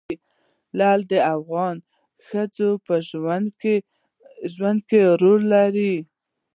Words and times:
لعل 0.77 1.01
د 1.11 1.13
افغان 1.35 1.75
ښځو 2.27 2.69
په 2.85 2.95
ژوند 4.57 4.81
کې 4.89 5.01
رول 5.21 5.41
لري. 5.55 5.95